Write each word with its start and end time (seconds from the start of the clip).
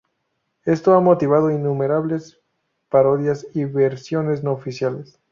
Esto 0.65 0.95
ha 0.95 0.99
motivado 0.99 1.51
innumerables 1.51 2.39
parodias 2.89 3.45
y 3.53 3.65
versiones 3.65 4.43
no 4.43 4.51
oficiales. 4.51 5.19